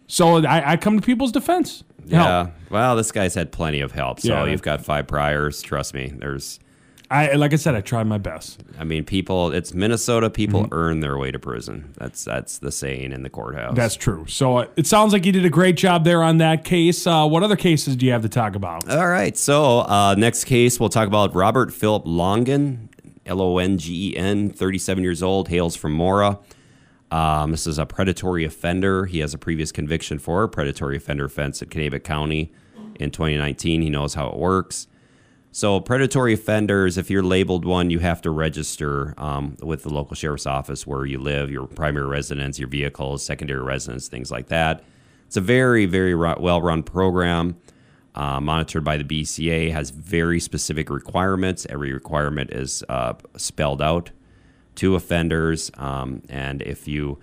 So 0.07 0.43
I, 0.45 0.71
I 0.74 0.77
come 0.77 1.00
to 1.00 1.05
people's 1.05 1.31
defense. 1.31 1.83
Help. 2.09 2.12
Yeah. 2.12 2.47
Well, 2.69 2.95
this 2.95 3.12
guy's 3.12 3.33
had 3.35 3.51
plenty 3.51 3.79
of 3.81 3.91
help. 3.91 4.19
So 4.19 4.27
Yeah. 4.29 4.45
you've 4.51 4.62
got 4.62 4.83
five 4.85 5.07
priors. 5.07 5.62
Trust 5.62 5.93
me. 5.93 6.12
There's. 6.15 6.59
I 7.12 7.33
like 7.33 7.53
I 7.53 7.57
said, 7.57 7.75
I 7.75 7.81
tried 7.81 8.07
my 8.07 8.17
best. 8.17 8.63
I 8.79 8.83
mean, 8.83 9.03
people. 9.03 9.51
It's 9.51 9.74
Minnesota. 9.74 10.29
People 10.29 10.63
Mm-hmm. 10.63 10.74
earn 10.74 11.00
their 11.01 11.17
way 11.17 11.31
to 11.31 11.38
prison. 11.39 11.93
That's 11.97 12.24
that's 12.24 12.57
the 12.57 12.71
saying 12.71 13.12
in 13.12 13.24
the 13.24 13.29
courthouse. 13.29 13.75
That's 13.75 13.95
true. 13.95 14.25
So 14.27 14.57
uh, 14.57 14.67
it 14.75 14.88
sounds 14.88 15.13
like 15.13 15.25
you 15.25 15.31
did 15.31 15.45
a 15.45 15.50
great 15.50 15.75
job 15.77 16.03
there 16.03 16.24
on 16.24 16.38
that 16.39 16.63
case. 16.63 17.05
Uh, 17.05 17.27
what 17.27 17.43
other 17.43 17.55
cases 17.55 17.95
do 17.95 18.05
you 18.05 18.12
have 18.12 18.24
to 18.24 18.29
talk 18.29 18.55
about? 18.55 18.89
All 18.89 19.07
right. 19.07 19.38
So, 19.38 19.79
uh, 19.81 20.15
next 20.17 20.45
case, 20.45 20.79
we'll 20.79 20.89
talk 20.89 21.07
about 21.07 21.35
Robert 21.35 21.71
Philip 21.74 22.05
Longen, 22.05 22.89
L 23.25 23.41
O 23.41 23.57
N 23.59 23.77
G 23.77 24.12
E 24.13 24.17
N, 24.17 24.50
37 24.50 25.03
years 25.03 25.21
old, 25.21 25.50
hails 25.50 25.75
from 25.75 25.93
Mora. 25.93 26.39
Um, 27.12 27.51
this 27.51 27.67
is 27.67 27.77
a 27.77 27.85
predatory 27.85 28.45
offender. 28.45 29.05
He 29.05 29.19
has 29.19 29.33
a 29.33 29.38
previous 29.38 29.71
conviction 29.71 30.17
for 30.19 30.43
a 30.43 30.50
predatory 30.50 30.97
offender 30.97 31.25
offense 31.25 31.62
at 31.62 31.69
Kanabec 31.69 32.03
County 32.03 32.51
in 33.00 33.12
2019. 33.12 33.81
He 33.83 33.89
knows 33.89 34.15
how 34.15 34.27
it 34.29 34.35
works. 34.38 34.88
So 35.55 35.79
predatory 35.79 36.33
offenders, 36.33 36.97
if 36.97 37.09
you're 37.09 37.24
labeled 37.24 37.63
one, 37.63 37.89
you 37.89 38.00
have 38.00 38.21
to 38.24 38.29
register 38.29 39.13
um, 39.17 39.55
with 39.62 39.83
the 39.83 39.89
local 39.93 40.13
sheriff's 40.13 40.45
office 40.45 40.85
where 40.85 41.05
you 41.05 41.17
live, 41.17 41.50
your 41.50 41.65
primary 41.65 42.07
residence, 42.07 42.59
your 42.59 42.67
vehicles, 42.67 43.25
secondary 43.25 43.62
residence, 43.62 44.09
things 44.09 44.29
like 44.29 44.47
that. 44.50 44.83
It's 45.27 45.38
a 45.38 45.41
very, 45.41 45.85
very 45.85 46.13
well-run 46.13 46.83
program, 46.83 47.55
uh, 48.15 48.41
monitored 48.41 48.83
by 48.83 48.97
the 48.97 49.05
BCA. 49.05 49.71
Has 49.71 49.91
very 49.91 50.41
specific 50.41 50.89
requirements. 50.89 51.65
Every 51.69 51.93
requirement 51.93 52.51
is 52.51 52.83
uh, 52.89 53.13
spelled 53.38 53.81
out 53.81 54.12
to 54.75 54.95
offenders, 54.95 55.71
um, 55.75 56.21
and 56.27 56.63
if 56.63 56.85
you 56.85 57.17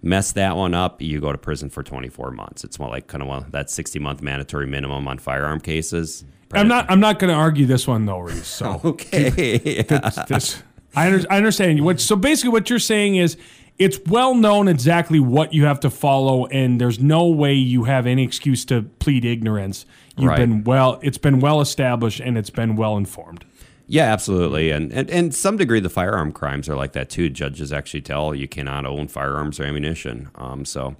mess 0.00 0.30
that 0.30 0.54
one 0.54 0.74
up, 0.74 1.02
you 1.02 1.20
go 1.20 1.32
to 1.32 1.38
prison 1.38 1.70
for 1.70 1.82
24 1.82 2.30
months. 2.30 2.62
It's 2.62 2.78
more 2.78 2.88
like 2.88 3.08
kind 3.08 3.20
of 3.20 3.26
one, 3.26 3.50
that 3.50 3.68
60 3.68 3.98
month 3.98 4.22
mandatory 4.22 4.68
minimum 4.68 5.08
on 5.08 5.18
firearm 5.18 5.60
cases. 5.60 6.24
I'm 6.52 6.68
not. 6.68 6.90
I'm 6.90 7.00
not 7.00 7.18
going 7.18 7.28
to 7.28 7.34
argue 7.36 7.66
this 7.66 7.86
one 7.86 8.06
though, 8.06 8.20
Reese. 8.20 8.46
So 8.46 8.80
Okay. 8.84 9.82
this, 9.82 10.18
this- 10.28 10.62
I, 10.94 11.06
under, 11.12 11.26
I 11.30 11.36
understand 11.36 11.84
what. 11.84 12.00
So 12.00 12.16
basically, 12.16 12.50
what 12.50 12.70
you're 12.70 12.78
saying 12.78 13.16
is, 13.16 13.36
it's 13.78 13.98
well 14.06 14.34
known 14.34 14.66
exactly 14.68 15.20
what 15.20 15.52
you 15.52 15.64
have 15.66 15.78
to 15.80 15.90
follow, 15.90 16.46
and 16.46 16.80
there's 16.80 16.98
no 16.98 17.26
way 17.28 17.52
you 17.54 17.84
have 17.84 18.06
any 18.06 18.24
excuse 18.24 18.64
to 18.66 18.82
plead 18.98 19.24
ignorance. 19.24 19.84
You've 20.16 20.30
Right. 20.30 20.38
been 20.38 20.64
well. 20.64 20.98
It's 21.02 21.18
been 21.18 21.40
well 21.40 21.60
established, 21.60 22.20
and 22.20 22.36
it's 22.38 22.50
been 22.50 22.74
well 22.76 22.96
informed. 22.96 23.44
Yeah, 23.86 24.10
absolutely. 24.12 24.70
And, 24.70 24.92
and 24.92 25.08
and 25.10 25.34
some 25.34 25.56
degree, 25.58 25.80
the 25.80 25.88
firearm 25.90 26.32
crimes 26.32 26.68
are 26.68 26.74
like 26.76 26.92
that 26.92 27.08
too. 27.10 27.28
Judges 27.28 27.72
actually 27.72 28.00
tell 28.02 28.34
you 28.34 28.48
cannot 28.48 28.84
own 28.86 29.08
firearms 29.08 29.60
or 29.60 29.64
ammunition. 29.64 30.30
Um, 30.34 30.64
so 30.64 30.96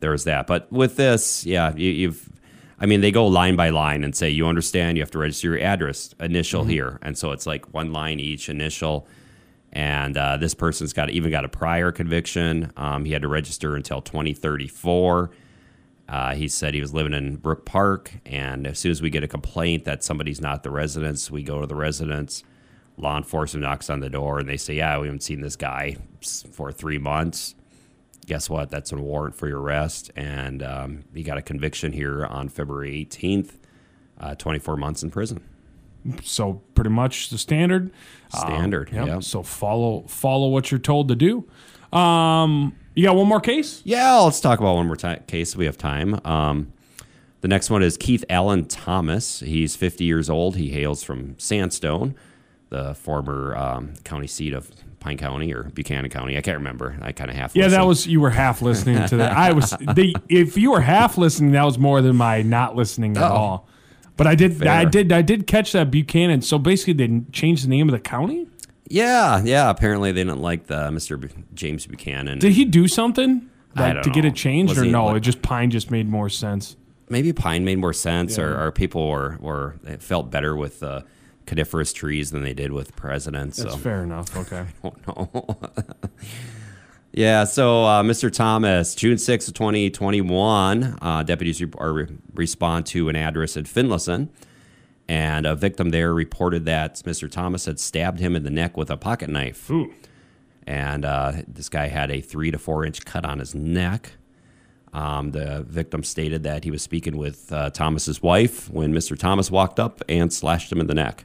there's 0.00 0.24
that. 0.24 0.46
But 0.46 0.70
with 0.72 0.96
this, 0.96 1.46
yeah, 1.46 1.74
you, 1.76 1.90
you've, 1.90 2.28
I 2.80 2.86
mean, 2.86 3.00
they 3.00 3.10
go 3.10 3.26
line 3.26 3.56
by 3.56 3.70
line 3.70 4.04
and 4.04 4.14
say, 4.14 4.30
you 4.30 4.46
understand, 4.46 4.96
you 4.96 5.02
have 5.02 5.10
to 5.12 5.18
register 5.18 5.48
your 5.48 5.58
address, 5.58 6.14
initial 6.20 6.64
here. 6.64 6.98
And 7.02 7.18
so 7.18 7.32
it's 7.32 7.46
like 7.46 7.74
one 7.74 7.92
line 7.92 8.20
each, 8.20 8.48
initial. 8.48 9.08
And 9.72 10.16
uh, 10.16 10.36
this 10.36 10.54
person's 10.54 10.92
got 10.92 11.10
even 11.10 11.30
got 11.30 11.44
a 11.44 11.48
prior 11.48 11.90
conviction. 11.90 12.72
Um, 12.76 13.04
he 13.04 13.12
had 13.12 13.22
to 13.22 13.28
register 13.28 13.74
until 13.74 14.00
2034. 14.00 15.30
Uh, 16.08 16.34
he 16.34 16.48
said 16.48 16.72
he 16.72 16.80
was 16.80 16.94
living 16.94 17.12
in 17.12 17.36
Brook 17.36 17.66
Park, 17.66 18.14
and 18.24 18.66
as 18.66 18.78
soon 18.78 18.90
as 18.90 19.02
we 19.02 19.10
get 19.10 19.22
a 19.22 19.28
complaint 19.28 19.84
that 19.84 20.02
somebody's 20.02 20.40
not 20.40 20.62
the 20.62 20.70
residence, 20.70 21.30
we 21.30 21.42
go 21.42 21.60
to 21.60 21.66
the 21.66 21.74
residence. 21.74 22.42
Law 22.96 23.18
enforcement 23.18 23.62
knocks 23.62 23.90
on 23.90 24.00
the 24.00 24.08
door, 24.08 24.38
and 24.38 24.48
they 24.48 24.56
say, 24.56 24.76
"Yeah, 24.76 24.98
we 24.98 25.06
haven't 25.06 25.22
seen 25.22 25.42
this 25.42 25.54
guy 25.54 25.96
for 26.50 26.72
three 26.72 26.96
months." 26.96 27.54
Guess 28.28 28.50
what? 28.50 28.68
That's 28.70 28.92
a 28.92 28.96
warrant 28.96 29.34
for 29.34 29.48
your 29.48 29.60
arrest, 29.60 30.10
and 30.14 30.62
um, 30.62 31.04
he 31.14 31.22
got 31.22 31.38
a 31.38 31.42
conviction 31.42 31.92
here 31.92 32.26
on 32.26 32.48
February 32.50 33.06
18th, 33.10 33.52
uh, 34.20 34.34
24 34.34 34.76
months 34.76 35.02
in 35.02 35.10
prison. 35.10 35.42
So 36.22 36.60
pretty 36.74 36.90
much 36.90 37.30
the 37.30 37.38
standard. 37.38 37.90
Standard, 38.28 38.94
Um, 38.94 39.06
yeah. 39.06 39.20
So 39.20 39.42
follow 39.42 40.02
follow 40.08 40.48
what 40.48 40.70
you're 40.70 40.78
told 40.78 41.08
to 41.08 41.16
do. 41.16 41.48
Um, 41.96 42.74
you 42.94 43.04
got 43.04 43.16
one 43.16 43.26
more 43.26 43.40
case? 43.40 43.80
Yeah, 43.84 44.16
let's 44.16 44.40
talk 44.40 44.58
about 44.58 44.74
one 44.74 44.86
more 44.86 44.96
case. 44.96 45.56
We 45.56 45.64
have 45.64 45.78
time. 45.78 46.20
Um, 46.24 46.72
the 47.40 47.48
next 47.48 47.70
one 47.70 47.82
is 47.82 47.96
Keith 47.96 48.24
Allen 48.28 48.66
Thomas. 48.66 49.40
He's 49.40 49.74
50 49.74 50.04
years 50.04 50.28
old. 50.28 50.56
He 50.56 50.68
hails 50.70 51.02
from 51.02 51.38
Sandstone, 51.38 52.14
the 52.68 52.94
former 52.94 53.56
um, 53.56 53.94
county 54.04 54.26
seat 54.26 54.52
of 54.52 54.70
Pine 55.00 55.16
County 55.16 55.52
or 55.54 55.64
Buchanan 55.64 56.10
County. 56.10 56.36
I 56.36 56.40
can't 56.40 56.58
remember. 56.58 56.96
I 57.02 57.12
kind 57.12 57.30
of 57.30 57.36
half. 57.36 57.54
Yeah, 57.54 57.68
that 57.68 57.86
was 57.86 58.06
you 58.06 58.20
were 58.20 58.30
half 58.30 58.62
listening 58.62 59.06
to 59.08 59.16
that. 59.18 59.32
I 59.36 59.52
was 59.52 59.70
the 59.70 60.14
if 60.28 60.56
you 60.56 60.72
were 60.72 60.80
half 60.80 61.16
listening, 61.18 61.52
that 61.52 61.64
was 61.64 61.78
more 61.78 62.00
than 62.02 62.16
my 62.16 62.42
not 62.42 62.74
listening 62.76 63.16
at 63.16 63.22
Oh. 63.22 63.34
all. 63.34 63.68
But 64.16 64.26
I 64.26 64.34
did, 64.34 64.66
I 64.66 64.84
did, 64.84 65.12
I 65.12 65.22
did 65.22 65.46
catch 65.46 65.70
that 65.72 65.92
Buchanan. 65.92 66.42
So 66.42 66.58
basically, 66.58 66.94
they 66.94 67.22
changed 67.30 67.62
the 67.64 67.68
name 67.68 67.88
of 67.88 67.92
the 67.92 68.00
county. 68.00 68.48
Yeah, 68.88 69.40
yeah. 69.44 69.70
Apparently, 69.70 70.10
they 70.10 70.24
didn't 70.24 70.42
like 70.42 70.66
the 70.66 70.88
Mr. 70.90 71.20
Bu- 71.20 71.28
James 71.54 71.86
Buchanan. 71.86 72.40
Did 72.40 72.54
he 72.54 72.64
do 72.64 72.88
something 72.88 73.48
I 73.76 73.80
that, 73.80 73.92
don't 73.94 74.02
to 74.02 74.10
get 74.10 74.24
it 74.24 74.34
changed, 74.34 74.70
Was 74.70 74.78
or 74.80 74.84
he, 74.84 74.90
no? 74.90 75.06
like- 75.06 75.18
it 75.18 75.20
just 75.20 75.40
Pine 75.42 75.70
just 75.70 75.92
made 75.92 76.08
more 76.08 76.28
sense. 76.28 76.74
Maybe 77.10 77.32
pine 77.32 77.64
made 77.64 77.78
more 77.78 77.92
sense, 77.92 78.38
or, 78.38 78.50
Yeah. 78.50 78.60
or 78.64 78.72
people 78.72 79.08
were, 79.08 79.38
were 79.40 79.76
it 79.86 80.02
felt 80.02 80.30
better 80.32 80.56
with 80.56 80.82
uh, 80.82 81.02
coniferous 81.48 81.94
trees 81.94 82.30
than 82.30 82.42
they 82.42 82.52
did 82.52 82.72
with 82.72 82.94
presidents. 82.94 83.56
That's 83.56 83.72
so. 83.72 83.78
fair 83.78 84.02
enough. 84.02 84.28
Okay. 84.36 84.58
I 84.60 84.66
don't 84.82 85.06
know. 85.06 85.58
yeah, 87.12 87.44
so 87.44 87.84
uh, 87.84 88.02
Mr. 88.02 88.30
Thomas, 88.30 88.94
June 88.94 89.16
6th 89.16 89.48
of 89.48 89.54
2021, 89.54 90.98
uh, 91.00 91.22
deputies 91.24 91.60
re- 91.60 91.70
are 91.78 91.92
re- 91.92 92.18
respond 92.34 92.86
to 92.86 93.08
an 93.08 93.16
address 93.16 93.56
at 93.56 93.64
Finlayson, 93.64 94.28
and 95.08 95.46
a 95.46 95.56
victim 95.56 95.90
there 95.90 96.14
reported 96.14 96.66
that 96.66 96.96
Mr. 96.96 97.30
Thomas 97.30 97.64
had 97.64 97.80
stabbed 97.80 98.20
him 98.20 98.36
in 98.36 98.44
the 98.44 98.50
neck 98.50 98.76
with 98.76 98.90
a 98.90 98.96
pocket 98.96 99.30
knife. 99.30 99.70
Ooh. 99.70 99.92
And 100.66 101.04
uh, 101.04 101.32
this 101.48 101.68
guy 101.70 101.88
had 101.88 102.10
a 102.10 102.20
three 102.20 102.50
to 102.50 102.58
four 102.58 102.84
inch 102.84 103.04
cut 103.04 103.24
on 103.24 103.38
his 103.38 103.54
neck. 103.54 104.12
Um, 104.92 105.32
the 105.32 105.64
victim 105.66 106.02
stated 106.02 106.42
that 106.44 106.64
he 106.64 106.70
was 106.70 106.82
speaking 106.82 107.16
with 107.16 107.52
uh, 107.52 107.70
Thomas's 107.70 108.22
wife 108.22 108.70
when 108.70 108.92
Mr. 108.92 109.18
Thomas 109.18 109.50
walked 109.50 109.80
up 109.80 110.02
and 110.08 110.32
slashed 110.32 110.70
him 110.70 110.80
in 110.80 110.86
the 110.86 110.94
neck. 110.94 111.24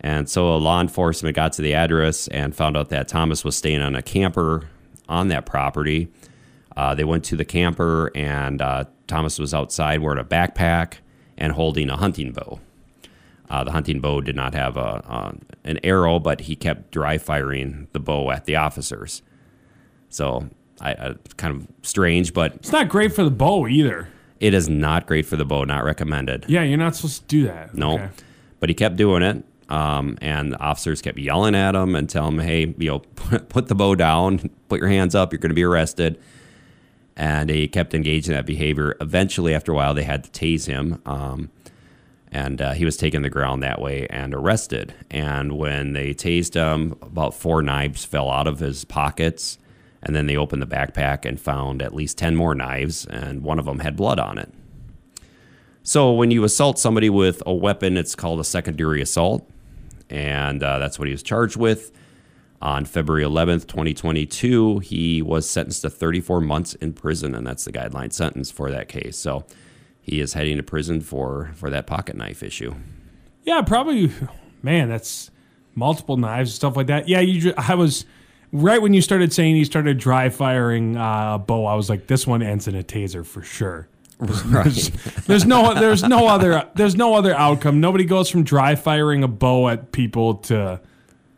And 0.00 0.28
so 0.28 0.56
law 0.56 0.80
enforcement 0.80 1.34
got 1.34 1.52
to 1.54 1.62
the 1.62 1.74
address 1.74 2.28
and 2.28 2.54
found 2.54 2.76
out 2.76 2.88
that 2.90 3.08
Thomas 3.08 3.44
was 3.44 3.56
staying 3.56 3.80
on 3.82 3.94
a 3.96 4.02
camper 4.02 4.68
on 5.08 5.28
that 5.28 5.44
property. 5.46 6.08
Uh, 6.76 6.94
they 6.94 7.02
went 7.04 7.24
to 7.24 7.34
the 7.36 7.44
camper, 7.44 8.12
and 8.14 8.62
uh, 8.62 8.84
Thomas 9.08 9.38
was 9.40 9.52
outside 9.52 10.00
wearing 10.00 10.20
a 10.20 10.24
backpack 10.24 10.94
and 11.36 11.52
holding 11.54 11.90
a 11.90 11.96
hunting 11.96 12.30
bow. 12.32 12.60
Uh, 13.50 13.64
the 13.64 13.72
hunting 13.72 13.98
bow 14.00 14.20
did 14.20 14.36
not 14.36 14.54
have 14.54 14.76
a, 14.76 15.34
an 15.64 15.80
arrow, 15.82 16.18
but 16.20 16.42
he 16.42 16.54
kept 16.54 16.92
dry 16.92 17.18
firing 17.18 17.88
the 17.92 17.98
bow 17.98 18.30
at 18.30 18.44
the 18.44 18.54
officers. 18.54 19.22
So, 20.10 20.48
I, 20.80 20.90
I 20.92 21.14
kind 21.36 21.56
of 21.56 21.66
strange, 21.82 22.32
but 22.34 22.54
It's 22.56 22.70
not 22.72 22.88
great 22.88 23.12
for 23.12 23.24
the 23.24 23.30
bow 23.30 23.66
either. 23.66 24.08
it 24.38 24.54
is 24.54 24.68
not 24.68 25.06
great 25.06 25.26
for 25.26 25.34
the 25.36 25.44
bow. 25.44 25.64
Not 25.64 25.82
recommended. 25.82 26.44
Yeah, 26.48 26.62
you're 26.62 26.78
not 26.78 26.94
supposed 26.94 27.22
to 27.22 27.26
do 27.26 27.44
that. 27.46 27.74
No, 27.74 27.94
Okay. 27.94 28.08
but 28.60 28.68
he 28.68 28.74
kept 28.74 28.94
doing 28.96 29.22
it. 29.22 29.42
Um, 29.68 30.16
and 30.22 30.56
officers 30.60 31.02
kept 31.02 31.18
yelling 31.18 31.54
at 31.54 31.74
him 31.74 31.94
and 31.94 32.08
telling 32.08 32.34
him, 32.34 32.40
"Hey, 32.40 32.74
you 32.78 32.90
know, 32.90 32.98
put, 33.48 33.68
the 33.68 33.74
bow 33.74 33.94
down, 33.94 34.50
put 34.68 34.80
your 34.80 34.88
hands 34.88 35.14
up. 35.14 35.32
You're 35.32 35.40
going 35.40 35.50
to 35.50 35.54
be 35.54 35.64
arrested." 35.64 36.18
And 37.16 37.50
he 37.50 37.66
kept 37.68 37.94
engaging 37.94 38.32
in 38.32 38.38
that 38.38 38.46
behavior. 38.46 38.96
Eventually, 39.00 39.54
after 39.54 39.72
a 39.72 39.74
while, 39.74 39.92
they 39.92 40.04
had 40.04 40.24
to 40.24 40.30
tase 40.30 40.66
him, 40.66 41.02
um, 41.04 41.50
and 42.30 42.62
uh, 42.62 42.72
he 42.72 42.84
was 42.84 42.96
taken 42.96 43.22
to 43.22 43.26
the 43.26 43.32
ground 43.32 43.62
that 43.62 43.80
way 43.80 44.06
and 44.08 44.32
arrested. 44.32 44.94
And 45.10 45.52
when 45.58 45.94
they 45.94 46.14
tased 46.14 46.54
him, 46.54 46.96
about 47.02 47.34
four 47.34 47.60
knives 47.60 48.04
fell 48.04 48.30
out 48.30 48.46
of 48.46 48.60
his 48.60 48.84
pockets, 48.84 49.58
and 50.02 50.14
then 50.14 50.26
they 50.26 50.36
opened 50.36 50.62
the 50.62 50.66
backpack 50.66 51.24
and 51.24 51.40
found 51.40 51.82
at 51.82 51.94
least 51.94 52.16
ten 52.16 52.36
more 52.36 52.54
knives, 52.54 53.04
and 53.06 53.42
one 53.42 53.58
of 53.58 53.64
them 53.64 53.80
had 53.80 53.96
blood 53.96 54.20
on 54.20 54.38
it. 54.38 54.54
So 55.88 56.12
when 56.12 56.30
you 56.30 56.44
assault 56.44 56.78
somebody 56.78 57.08
with 57.08 57.42
a 57.46 57.54
weapon, 57.54 57.96
it's 57.96 58.14
called 58.14 58.40
a 58.40 58.44
secondary 58.44 59.00
assault, 59.00 59.48
and 60.10 60.62
uh, 60.62 60.78
that's 60.78 60.98
what 60.98 61.06
he 61.08 61.12
was 61.12 61.22
charged 61.22 61.56
with. 61.56 61.92
On 62.60 62.84
February 62.84 63.22
11th, 63.22 63.68
2022, 63.68 64.80
he 64.80 65.22
was 65.22 65.48
sentenced 65.48 65.82
to 65.82 65.90
34 65.90 66.40
months 66.40 66.74
in 66.74 66.92
prison, 66.92 67.34
and 67.34 67.46
that's 67.46 67.64
the 67.64 67.72
guideline 67.72 68.12
sentence 68.12 68.50
for 68.50 68.70
that 68.70 68.88
case. 68.88 69.16
So 69.16 69.44
he 70.00 70.20
is 70.20 70.32
heading 70.32 70.56
to 70.56 70.62
prison 70.62 71.00
for 71.00 71.52
for 71.54 71.70
that 71.70 71.86
pocket 71.86 72.16
knife 72.16 72.42
issue. 72.42 72.74
Yeah, 73.44 73.62
probably. 73.62 74.10
Man, 74.62 74.88
that's 74.88 75.30
multiple 75.74 76.16
knives 76.16 76.50
and 76.50 76.54
stuff 76.56 76.76
like 76.76 76.88
that. 76.88 77.08
Yeah, 77.08 77.20
you. 77.20 77.54
I 77.56 77.76
was 77.76 78.04
right 78.52 78.82
when 78.82 78.92
you 78.92 79.02
started 79.02 79.32
saying 79.32 79.54
he 79.54 79.64
started 79.64 79.98
dry 79.98 80.28
firing 80.28 80.96
uh, 80.96 81.34
a 81.34 81.38
bow. 81.38 81.66
I 81.66 81.74
was 81.74 81.88
like, 81.88 82.08
this 82.08 82.26
one 82.26 82.42
ends 82.42 82.66
in 82.66 82.74
a 82.74 82.82
taser 82.82 83.24
for 83.24 83.42
sure. 83.42 83.88
There's, 84.46 84.90
there's 85.26 85.44
no 85.46 85.74
there's 85.74 86.02
no 86.02 86.26
other 86.26 86.68
there's 86.74 86.96
no 86.96 87.14
other 87.14 87.34
outcome. 87.34 87.80
Nobody 87.80 88.04
goes 88.04 88.28
from 88.28 88.42
dry 88.42 88.74
firing 88.74 89.22
a 89.22 89.28
bow 89.28 89.68
at 89.68 89.92
people 89.92 90.34
to 90.34 90.80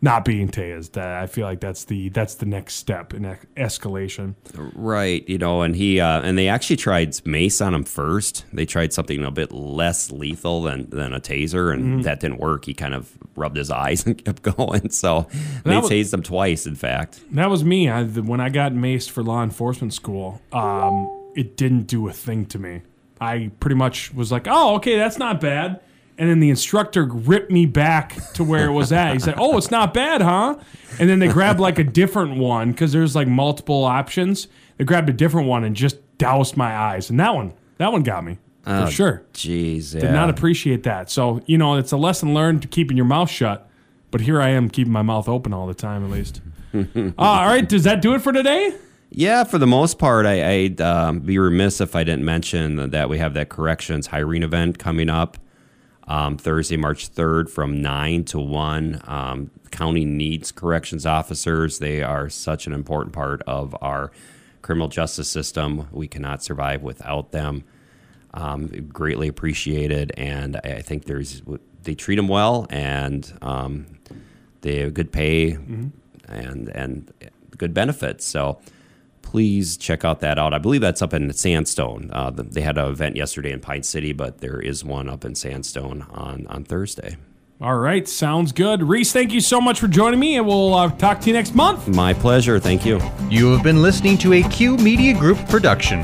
not 0.01 0.25
being 0.25 0.49
tased. 0.49 0.97
Uh, 0.97 1.21
I 1.21 1.27
feel 1.27 1.45
like 1.45 1.59
that's 1.59 1.85
the 1.85 2.09
that's 2.09 2.33
the 2.33 2.47
next 2.47 2.73
step 2.75 3.13
in 3.13 3.21
escalation. 3.55 4.33
Right, 4.55 5.27
you 5.29 5.37
know, 5.37 5.61
and 5.61 5.75
he 5.75 5.99
uh, 5.99 6.21
and 6.21 6.39
they 6.39 6.47
actually 6.47 6.77
tried 6.77 7.23
mace 7.23 7.61
on 7.61 7.75
him 7.75 7.83
first. 7.83 8.45
They 8.51 8.65
tried 8.65 8.93
something 8.93 9.23
a 9.23 9.29
bit 9.29 9.51
less 9.51 10.11
lethal 10.11 10.63
than 10.63 10.89
than 10.89 11.13
a 11.13 11.19
taser, 11.19 11.71
and 11.71 12.03
that 12.03 12.19
didn't 12.19 12.39
work. 12.39 12.65
He 12.65 12.73
kind 12.73 12.95
of 12.95 13.11
rubbed 13.35 13.57
his 13.57 13.69
eyes 13.69 14.03
and 14.07 14.23
kept 14.25 14.41
going. 14.41 14.89
So 14.89 15.27
they 15.63 15.77
was- 15.77 15.87
tased 15.89 16.13
him 16.15 16.23
twice, 16.23 16.65
in 16.65 16.75
fact. 16.75 17.19
That 17.31 17.51
was 17.51 17.63
me. 17.63 17.89
I, 17.89 18.03
when 18.05 18.41
I 18.41 18.49
got 18.49 18.71
maced 18.71 19.11
for 19.11 19.21
law 19.23 19.43
enforcement 19.43 19.93
school, 19.93 20.41
um, 20.51 21.20
it 21.35 21.57
didn't 21.57 21.83
do 21.83 22.07
a 22.07 22.13
thing 22.13 22.45
to 22.47 22.59
me. 22.59 22.81
I 23.19 23.51
pretty 23.59 23.75
much 23.75 24.13
was 24.13 24.31
like, 24.31 24.47
"Oh, 24.49 24.75
okay, 24.75 24.97
that's 24.97 25.17
not 25.17 25.39
bad." 25.39 25.79
And 26.17 26.29
then 26.29 26.39
the 26.39 26.49
instructor 26.49 27.03
ripped 27.05 27.51
me 27.51 27.65
back 27.65 28.15
to 28.33 28.43
where 28.43 28.67
it 28.67 28.71
was 28.71 28.91
at. 28.91 29.13
He 29.13 29.19
said, 29.19 29.35
"Oh, 29.37 29.57
it's 29.57 29.71
not 29.71 29.93
bad, 29.93 30.21
huh?" 30.21 30.57
And 30.99 31.09
then 31.09 31.19
they 31.19 31.27
grabbed 31.27 31.59
like 31.59 31.79
a 31.79 31.83
different 31.83 32.37
one 32.37 32.71
because 32.71 32.91
there's 32.91 33.15
like 33.15 33.27
multiple 33.27 33.83
options. 33.83 34.47
They 34.77 34.83
grabbed 34.83 35.09
a 35.09 35.13
different 35.13 35.47
one 35.47 35.63
and 35.63 35.75
just 35.75 35.97
doused 36.17 36.57
my 36.57 36.75
eyes, 36.75 37.09
and 37.09 37.19
that 37.19 37.33
one, 37.33 37.53
that 37.77 37.91
one 37.91 38.03
got 38.03 38.23
me. 38.23 38.37
Oh, 38.67 38.85
for 38.85 38.91
sure. 38.91 39.23
Jeez, 39.33 39.95
yeah. 39.95 40.01
Did 40.01 40.11
not 40.11 40.29
appreciate 40.29 40.83
that. 40.83 41.09
So 41.09 41.41
you 41.45 41.57
know, 41.57 41.75
it's 41.75 41.91
a 41.91 41.97
lesson 41.97 42.33
learned 42.33 42.61
to 42.63 42.67
keeping 42.67 42.97
your 42.97 43.05
mouth 43.05 43.29
shut. 43.29 43.67
But 44.11 44.21
here 44.21 44.41
I 44.41 44.49
am 44.49 44.69
keeping 44.69 44.91
my 44.91 45.01
mouth 45.01 45.29
open 45.29 45.53
all 45.53 45.67
the 45.67 45.73
time, 45.73 46.03
at 46.03 46.11
least. 46.11 46.41
uh, 46.73 47.11
all 47.17 47.45
right, 47.45 47.67
does 47.67 47.85
that 47.85 48.01
do 48.01 48.13
it 48.13 48.19
for 48.19 48.33
today? 48.33 48.75
Yeah, 49.13 49.43
for 49.43 49.57
the 49.57 49.67
most 49.67 49.99
part, 49.99 50.25
I, 50.25 50.49
I'd 50.49 50.79
um, 50.79 51.19
be 51.19 51.37
remiss 51.37 51.81
if 51.81 51.97
I 51.97 52.05
didn't 52.05 52.23
mention 52.23 52.91
that 52.91 53.09
we 53.09 53.17
have 53.17 53.33
that 53.33 53.49
corrections 53.49 54.07
hiring 54.07 54.41
event 54.41 54.79
coming 54.79 55.09
up 55.09 55.37
um, 56.07 56.37
Thursday, 56.37 56.77
March 56.77 57.13
3rd 57.13 57.49
from 57.49 57.81
9 57.81 58.23
to 58.25 58.39
1. 58.39 59.01
Um, 59.03 59.51
county 59.69 60.05
needs 60.05 60.53
corrections 60.53 61.05
officers. 61.05 61.79
They 61.79 62.01
are 62.01 62.29
such 62.29 62.67
an 62.67 62.73
important 62.73 63.13
part 63.13 63.41
of 63.43 63.75
our 63.81 64.11
criminal 64.61 64.87
justice 64.87 65.29
system. 65.29 65.89
We 65.91 66.07
cannot 66.07 66.41
survive 66.41 66.81
without 66.81 67.31
them. 67.33 67.65
Um, 68.33 68.67
greatly 68.93 69.27
appreciated, 69.27 70.13
and 70.15 70.55
I 70.63 70.81
think 70.81 71.03
there's 71.03 71.41
they 71.83 71.95
treat 71.95 72.15
them 72.15 72.29
well, 72.29 72.65
and 72.69 73.29
um, 73.41 73.87
they 74.61 74.77
have 74.77 74.93
good 74.93 75.11
pay 75.11 75.51
and 75.51 76.69
and 76.69 77.11
good 77.57 77.73
benefits. 77.73 78.23
So 78.23 78.61
please 79.31 79.77
check 79.77 80.03
out 80.03 80.19
that 80.19 80.37
out. 80.37 80.53
I 80.53 80.57
believe 80.57 80.81
that's 80.81 81.01
up 81.01 81.13
in 81.13 81.31
Sandstone. 81.31 82.09
Uh, 82.11 82.31
they 82.35 82.59
had 82.59 82.77
an 82.77 82.89
event 82.89 83.15
yesterday 83.15 83.53
in 83.53 83.61
Pine 83.61 83.81
City, 83.81 84.11
but 84.11 84.39
there 84.39 84.59
is 84.59 84.83
one 84.83 85.07
up 85.07 85.23
in 85.23 85.35
Sandstone 85.35 86.05
on 86.11 86.45
on 86.47 86.65
Thursday. 86.65 87.15
All 87.61 87.77
right, 87.77 88.05
sounds 88.09 88.51
good. 88.51 88.83
Reese, 88.83 89.13
thank 89.13 89.31
you 89.31 89.39
so 89.39 89.61
much 89.61 89.79
for 89.79 89.87
joining 89.87 90.19
me, 90.19 90.35
and 90.35 90.45
we'll 90.45 90.73
uh, 90.73 90.89
talk 90.89 91.21
to 91.21 91.27
you 91.27 91.33
next 91.33 91.55
month. 91.55 91.87
My 91.87 92.13
pleasure. 92.13 92.59
Thank 92.59 92.85
you. 92.85 92.99
You 93.29 93.53
have 93.53 93.63
been 93.63 93.81
listening 93.81 94.17
to 94.17 94.33
a 94.33 94.43
Q 94.43 94.75
Media 94.75 95.17
Group 95.17 95.37
production. 95.47 96.01